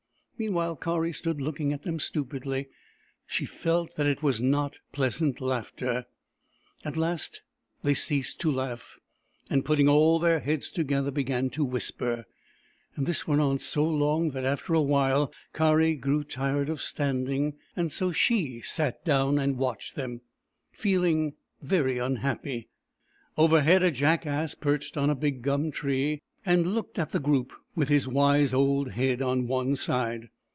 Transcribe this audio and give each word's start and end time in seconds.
Mean 0.41 0.53
while, 0.55 0.75
Kari 0.75 1.13
stood 1.13 1.39
looking 1.39 1.71
at 1.71 1.83
them 1.83 1.99
stupidly. 1.99 2.67
She 3.27 3.45
felt 3.45 3.95
that 3.95 4.07
it 4.07 4.23
was 4.23 4.41
not 4.41 4.79
pleasant 4.91 5.39
laughter. 5.39 6.07
At 6.83 6.97
last 6.97 7.43
they 7.83 7.93
ceased 7.93 8.39
to 8.39 8.51
laugh, 8.51 8.97
and, 9.51 9.63
putting 9.63 9.87
all 9.87 10.17
their 10.17 10.39
heads 10.39 10.71
together, 10.71 11.11
began 11.11 11.51
to 11.51 11.63
whisper. 11.63 12.25
This 12.97 13.27
went 13.27 13.39
on 13.39 13.59
so 13.59 13.85
long 13.87 14.29
that 14.29 14.43
after 14.43 14.73
a 14.73 14.81
while 14.81 15.31
Kari 15.53 15.93
grew 15.93 16.23
tired 16.23 16.69
of 16.69 16.81
standing, 16.81 17.53
and 17.75 17.91
so 17.91 18.11
she 18.11 18.61
sat 18.61 19.05
down 19.05 19.37
and 19.37 19.59
watched 19.59 19.93
them, 19.93 20.21
feeling 20.71 21.33
very 21.61 21.99
unhappy. 21.99 22.67
Overhead 23.37 23.83
a 23.83 23.91
jackass 23.91 24.55
perched 24.55 24.97
on 24.97 25.11
a 25.11 25.15
big 25.15 25.43
gum 25.43 25.69
tree, 25.69 26.19
and 26.43 26.73
looked 26.73 26.97
at 26.97 27.11
the 27.11 27.19
group, 27.19 27.53
with 27.75 27.87
his 27.87 28.07
wise 28.07 28.51
old 28.51 28.89
head 28.93 29.21
on 29.21 29.47
one 29.47 29.75
side. 29.75 30.27